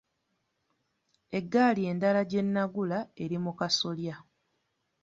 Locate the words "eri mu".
3.23-3.51